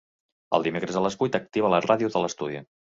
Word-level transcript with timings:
Els 0.59 0.65
dimecres 0.69 0.97
a 1.01 1.03
les 1.09 1.19
vuit 1.21 1.39
activa 1.43 1.73
la 1.77 1.85
ràdio 1.91 2.15
de 2.19 2.25
l'estudi. 2.27 2.67